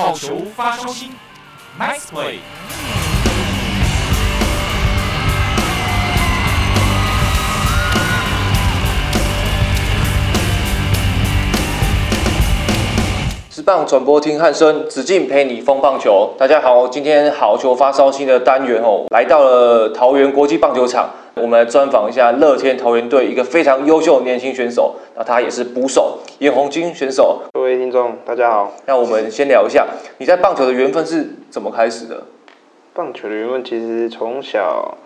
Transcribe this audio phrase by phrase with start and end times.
[0.00, 1.10] 好球发烧星
[1.78, 2.36] ，Nice play。
[13.50, 16.30] 职棒转播厅汉声，子敬陪你疯棒球。
[16.38, 27.42] 大家好，今天好球发烧星的单元哦，来到了桃园国际棒球场，我们来专访一下乐天桃园队一个非常优秀的年轻选手，那他也是捕手严红军选手。
[27.52, 28.72] 各位听众，大家好。
[28.86, 29.86] 那我们先聊一下，
[30.18, 32.24] 你在棒球的缘分是怎么开始的？
[32.92, 34.98] 棒球的缘分其实从小，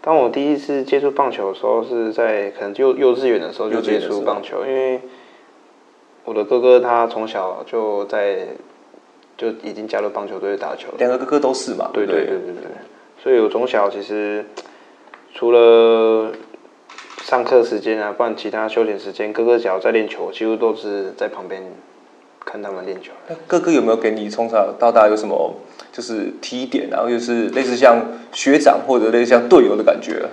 [0.00, 5.00] 当我第一次接触棒球的时候，是在可能幼幼稚园的时候就接触棒球，因为。
[6.24, 8.48] 我的哥哥他从小就在
[9.38, 11.88] 就已经加入棒球队打球了，两个哥哥都是嘛？
[11.90, 12.70] 对对对对对，
[13.22, 14.44] 所以我从小其实
[15.38, 16.32] 除了
[17.22, 21.62] 上课时间啊，不然其他休闲时间，哥哥只要在练球，几乎都是在旁边
[22.44, 23.12] 看他们练球。
[23.28, 25.54] 那哥哥有没有给你从小到大有什么
[25.92, 30.26] 就是提点，然后就是类似像学长或者类似像队友的感觉？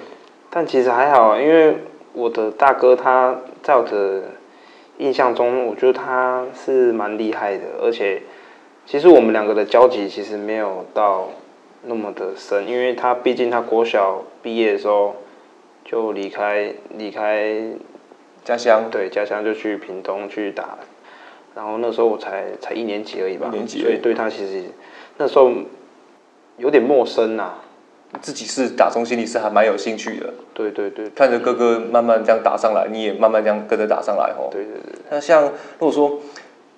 [0.49, 1.77] 但其实还好，因为
[2.13, 4.23] 我的大哥他在我的。
[4.97, 8.21] 印象中，我觉得他是蛮厉害的，而且
[8.85, 11.27] 其实我们两个的交集其实没有到
[11.87, 15.15] 那么的深，因为他毕竟他国小毕业的时候
[15.83, 17.55] 就离开离开
[18.43, 20.77] 家乡，对，家乡就去屏东去打，
[21.55, 24.63] 然后那时候我才才一年级而已吧，一年级，所以对他其实
[25.17, 25.51] 那时候
[26.57, 27.61] 有点陌生呐、啊。
[28.21, 34.47] 自己是打从心里是还蛮有兴趣的，对对对，看着哥哥慢慢这样打上来，你也慢慢这样跟着打上来哦。
[34.49, 35.01] 对对对。
[35.09, 36.19] 那像如果说，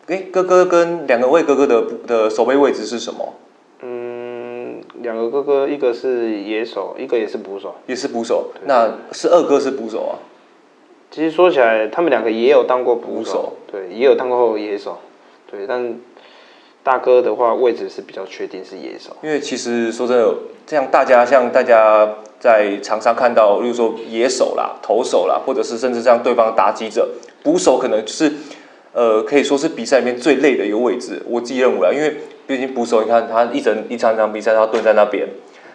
[0.07, 3.35] 哎，哥哥跟两个位哥哥的的守备位置是什么？
[5.07, 7.75] 嗯，两个哥哥，一个是野手，一个也是捕手。
[7.87, 10.19] 也是捕手，那是二哥是捕手啊。
[11.09, 14.97] 其实说起来，他们两个也有当过捕手，对，也有当过野手，
[15.49, 15.95] 对，但。
[16.83, 20.33] 大哥的话，位置是比较确定是野手，因为其实说真的，
[20.65, 22.07] 这样大家像大家
[22.39, 27.09] 在场上看到，例如说野手啦、投手啦，或者是甚至像对方的打击者，
[27.43, 28.31] 捕手可能就是
[28.93, 31.21] 呃，可以说是比赛里面最累的一个位置。
[31.25, 32.15] 我自己认为啊，因为
[32.47, 35.27] 毕竟捕手，你看他一整一场场比赛，他蹲在那边，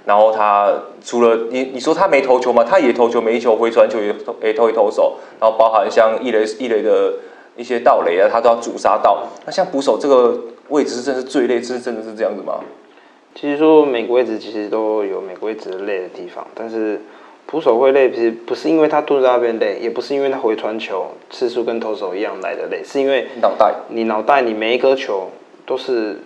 [0.07, 0.73] 然后他
[1.05, 2.65] 除了你你说他没投球嘛？
[2.65, 7.13] 他也投球，每一球回传球也也投一投手，然后包含像一垒一垒的
[7.57, 9.29] 一些盗垒啊，他都要主杀到。
[9.47, 10.41] 那像捕手这个。
[10.69, 12.61] 位置是真的是最累，是真的是这样子吗？
[13.35, 16.99] 其实说每个位置其实都有每个位置的累的地方，但是
[17.45, 25.31] 捕手会累，其实不是因为他蹲在那边累，也不是因为他回传球次数跟投手一样来的累，是因为脑袋，你脑袋你每一颗球
[25.67, 26.21] 都是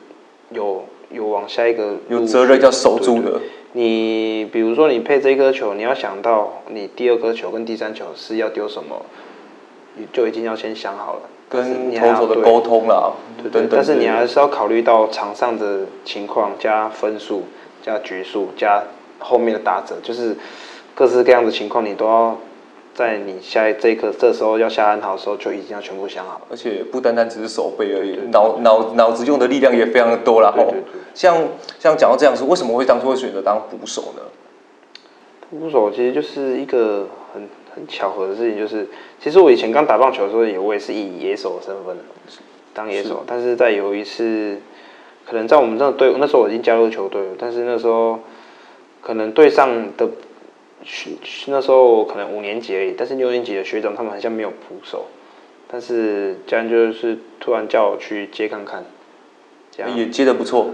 [0.50, 3.40] 有有往下一个有责任要守住的。
[3.72, 9.02] 你比如说你配这一颗球，你要想到你第二颗球跟第三球是要丢什么，
[9.96, 11.20] 你就已经要先想好了。
[11.48, 17.44] 跟投手的沟通了，对对，但是你还是要考虑到场上的情况，加分数，
[17.82, 18.82] 加局数，加
[19.20, 20.36] 后面的打者，就是
[20.92, 22.36] 各式各样的情况，你都要
[22.96, 26.40] 在你下这一刻这时候要下安好的时候就已经要全部想好。
[26.50, 30.50] 而且不单单只是手背而已，脑脑脑子用的力量也非常的多啦。
[30.56, 30.74] 吼，
[31.14, 31.36] 像
[31.78, 34.22] 像讲到这样子，为什么会当初会选择当捕手呢？
[35.50, 37.46] 捕手其实就是一个很。
[37.76, 38.88] 很巧合的事情就是，
[39.20, 41.94] 其实我以前刚打棒球的时候，也我也是以野手的身份
[42.72, 44.56] 当野手，是但是在有一次，
[45.26, 48.18] 可能在我们这个队伍，那时候我已经加入球队了，但是那时候
[49.02, 50.08] 可能队上的
[51.46, 55.06] 那时候可能五年级而已，但是六年级的学长他们好像没有捕手，
[55.66, 58.84] 但是家人就是突然叫我去接看看，
[59.70, 60.70] 这样也接的不错，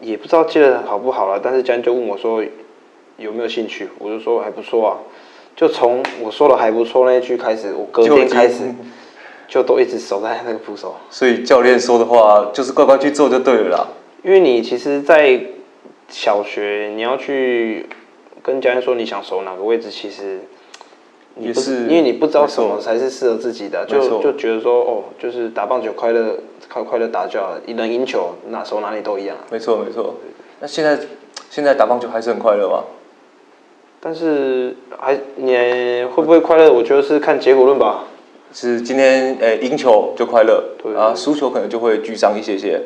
[0.00, 2.42] 也不知道接的好不好了，但是家人就问我说
[3.18, 4.98] 有没有兴趣，我就说还不错啊。
[5.56, 8.64] 就从我说的还不错那一句开始，我隔天开始
[9.46, 10.96] 就都一直守在那个捕手。
[11.10, 13.86] 所以教练说的话就是乖乖去做就对了啦。
[14.24, 15.40] 因为你其实，在
[16.08, 17.86] 小学你要去
[18.44, 20.40] 跟教练说你想守哪个位置，其实
[21.36, 26.36] 你不是因为你不知道什么才是适合自己的，就就觉得说哦，就是打棒球快乐，
[26.70, 29.34] 快快乐打就好了，一能赢球，哪守哪里都一样。
[29.50, 30.16] 没错没错。
[30.60, 30.98] 那现在
[31.48, 32.84] 现在打棒球还是很快乐吗？
[33.98, 35.54] 但是还你
[36.04, 36.70] 会不会快乐？
[36.70, 38.04] 我觉得是看结果论吧。
[38.52, 42.80] 是今天诶赢球就快乐，对啊，输球可能就会沮丧一些些。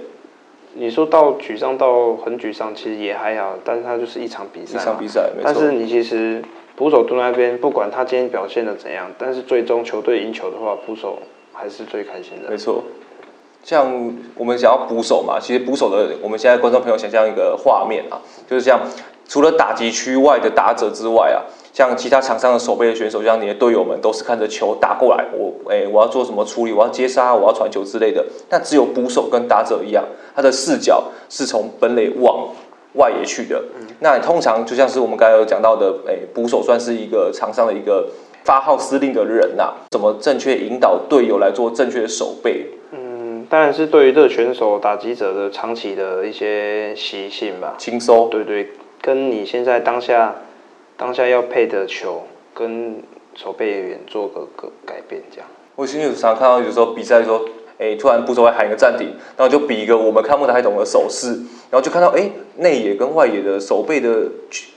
[0.74, 4.78] 你说到沮丧到很沮丧，其实也还好，但是它就是一场比赛。
[4.78, 5.44] 一场比赛，没错。
[5.44, 6.42] 但是你其实
[6.76, 11.18] 捕手蹲那边，不管他今天表现的怎样，但是最终球队赢球的话，捕手
[11.52, 12.50] 还是最开心的。
[12.50, 12.84] 没错。
[13.64, 18.80] 像我们想要捕手嘛，其实捕手的，我们现在观众朋友想象一个画面啊，就是像
[19.26, 21.42] 除了打击区外的打者之外啊，
[21.78, 28.26] 像其他场上的守备的选手，像你的队友们都是看着球打过来，我哎、欸、我要做什么处理，我要接杀，我要传球之类的。
[28.50, 30.04] 那只有捕手跟打者一样，
[30.34, 32.48] 他的视角是从本垒往
[32.94, 33.62] 外野去的。
[34.00, 38.08] 那通常就像是我们刚才有讲到的，哎、欸，捕手算是一个场上的一个
[38.42, 42.66] 发号施令的人呐、啊，怎么正确引导队友来做正确的守备？
[43.48, 48.28] 当然是对于这个选手、打击者的长期的一些习性吧，轻松。
[48.28, 48.68] 对对，
[49.00, 50.34] 跟你现在当下
[50.98, 53.00] 当下要配的球，跟
[53.34, 55.48] 守备员做个个改变，这样。
[55.76, 57.44] 我其实有常看到有时候比赛说，
[57.78, 61.28] 哎、欸，突然捕手会喊一个暂停，然后就比一个我们看不太懂的手势，
[61.70, 64.26] 然后就看到哎，内、欸、野跟外野的手背的，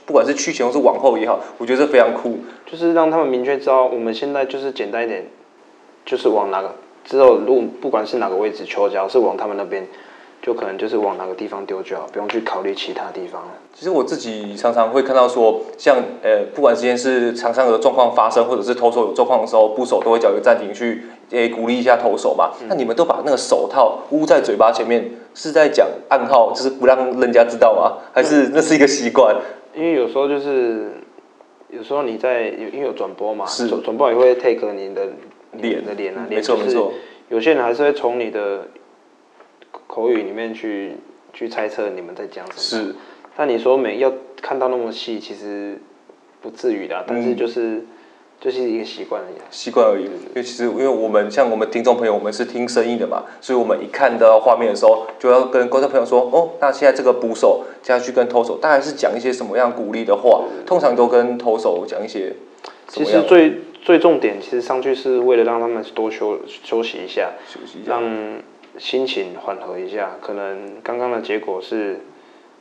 [0.06, 5.26] 不管是曲前或是往后也好，我觉得这非常酷，就是让他们明确知道我们现在就是简单一点，
[6.06, 6.72] 就是往哪个。
[7.04, 9.84] 之后，如果不管是哪个位置，球只要是往他们那边，
[10.42, 13.42] 就可能就是往哪个地方丢就好，不用去考虑其他地方。
[13.72, 22.50] 其实我自己常常会看到说，像呃，不管今天是场上的状况发生，或者是投手有状况的时候，捕手都会叫一个暂停去，诶鼓励一下投手嘛。
[22.68, 27.98] 那、嗯、你们都把那个手套捂在嘴巴前面，是在讲暗号，就是不让人家知道吗？
[28.12, 29.36] 还是那是一个习惯？
[29.74, 30.90] 因为有时候就是，
[31.70, 35.02] 有时候你在因为有转播嘛，是转播也会 take 你的。
[35.60, 36.92] 脸的脸啊，脸就是没错没错。
[37.28, 38.66] 有些人还是会从你的
[39.94, 40.96] 口语里面去
[41.34, 42.84] 去猜测你们在讲什么。
[42.84, 42.94] 是。
[43.36, 44.10] 但你说没要
[44.40, 45.78] 看到那么细，其实
[46.40, 47.04] 不至于的。
[47.06, 47.86] 但是就是、嗯、
[48.40, 49.34] 就是一个习惯而已。
[49.50, 50.04] 习惯而已。
[50.04, 60.42] 因为其实因为我们像我们听众朋友，我们是听声音的嘛，所以我们一看到画面的时候，就要跟观众朋友说：哦，那现在这个捕手接下去跟投手，大概是讲一些什么样鼓励的话？
[60.64, 62.32] 通常都跟投手讲一些。
[62.88, 63.60] 其实最。
[63.84, 68.40] 最重点其实上去是为了让他们多休休息一下，休息一下，让
[68.78, 70.16] 心情缓和一下。
[70.20, 72.00] 可能刚刚的结果是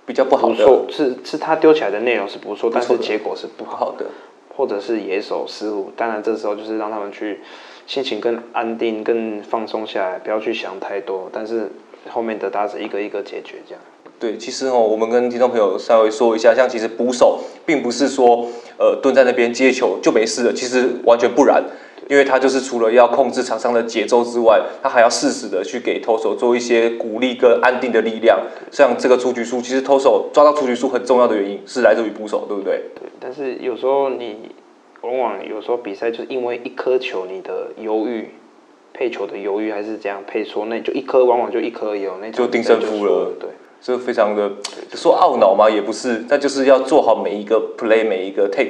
[0.06, 4.06] 比较不好的，是是他丢起来的内容是不错，但是结果是不好的，
[4.56, 5.92] 或者是野手失误。
[5.96, 7.40] 当然这时候就是让他们去
[7.86, 11.30] 心情更安定、更放松下来，不要去想太多。
[11.32, 11.72] 但是
[12.10, 13.82] 后面的打者一个一个解决这样。
[14.20, 18.48] 对，其实哦，我们跟听众朋友稍微说一下，像其实捕手并不是说，
[18.78, 21.64] 呃，蹲在那边接球就没事了，其实完全不然，
[22.08, 28.40] 因为他就是除了要控制场上的节奏之外，他还要适时的去给投手做一些鼓励跟安定的力量。
[28.72, 32.82] 像这个出局数，其实投手抓到出局数很重要的原因是来自于捕手，对不对？
[32.96, 34.50] 对，但是有时候你
[35.02, 38.30] 往往有时候比赛就是因为一颗球你的犹豫，
[38.94, 43.50] 配球的犹豫还是这样配错，那就一颗往往就一颗有那就定胜负了，对。
[43.82, 44.52] 就非常的
[44.94, 45.68] 说懊恼吗？
[45.68, 48.70] 也不是，那就是要做好每一个 play，每一个 take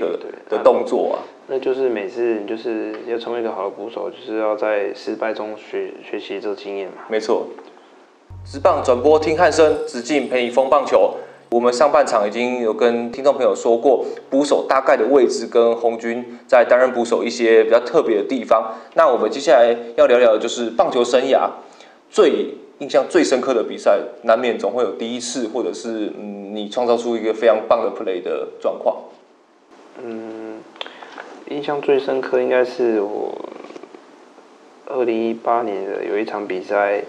[0.49, 1.19] 的动作啊。
[1.47, 7.03] 那就是每次就是要成为一个好的捕手，就是要在失败中学学习这个经验嘛。
[7.09, 7.47] 没错。
[8.45, 11.15] 直棒转播听汉声，子敬陪你疯棒球。
[11.49, 18.73] 我们上半场已经有跟听众朋友说过捕手大概的位置，跟红军在担任捕手一些比较特别的地方。
[18.93, 21.49] 那我们接下来要聊聊的就是棒球生涯
[22.09, 22.55] 最。
[22.81, 28.97] 印象最深刻的比赛，难免总会有第一次，或者是嗯，你创造出一个非常棒的 play 的状况。
[30.03, 30.59] 嗯，
[31.51, 33.37] 印象最深刻应该是我
[34.87, 37.03] 二零一八年的有一场比赛，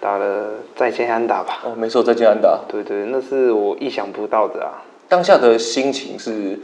[0.00, 1.60] 打了再见安打吧。
[1.66, 2.58] 哦，没错，再见安打。
[2.66, 4.82] 对对，那是我意想不到的啊。
[5.08, 6.58] 当下的心情是，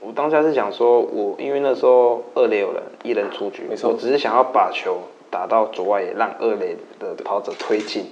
[0.00, 4.98] 我当下是想说，我因为那时候二垒有人，一人出局，没错，我只是想要把球。
[5.30, 8.06] 打到左外野，让二垒的跑者推进，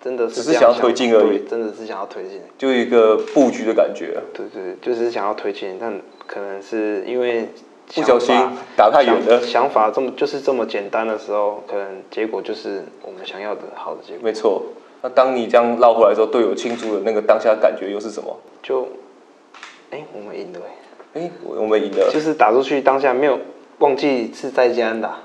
[0.00, 4.20] 真的是只是想要推进而已，真的是想要推进，就一个布局的感觉。
[4.34, 7.48] 对对，就是想要推进，但可能是因为
[7.94, 8.34] 不小心
[8.76, 9.40] 打太远了。
[9.42, 14.20] 想法这么就是这么简单的时候，可能结果就是我们想要的好的结果。
[14.22, 14.62] 没错。
[15.02, 18.34] 那当你这样绕回来之后，队友庆祝的那个当下感觉又是什么？
[18.62, 18.82] 就，
[19.90, 20.60] 哎、欸，我们赢了、
[21.14, 23.38] 欸，哎、欸，我们赢了，就是打出去当下没有
[23.78, 25.18] 忘记是在家安打。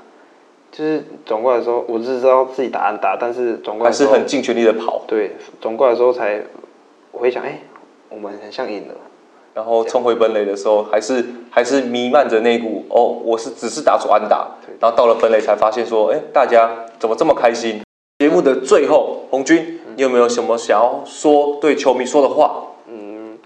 [0.72, 5.02] 就是转过来的时候，我只知道自己打安打，但是转过来还是很尽全力的跑。
[5.06, 6.42] 对，转过来的时候才
[7.12, 7.62] 我会想，哎、欸，
[8.10, 8.94] 我们很像赢了。
[9.54, 14.48] 然后冲回本垒的时候，还是还是弥漫着那股哦，我是只是打出安打。
[14.80, 17.82] 然后到了本垒才发现说，哎、欸，大家怎么这么开心？
[18.20, 22.68] 节目的最后，红军，你有没有什么想要说对球迷说的话？
[22.88, 23.38] 嗯，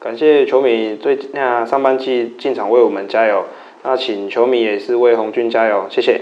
[0.00, 3.44] 感谢球迷最那上半季进场为我们加油，
[3.84, 6.20] 那请球迷也是为红军加油，谢谢。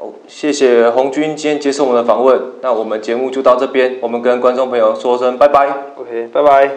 [0.00, 5.68] 哦，谢谢红军今天接受我们的访问，那我们节目就到这边，我们跟观众朋友说声拜拜。
[5.96, 6.70] OK，拜拜。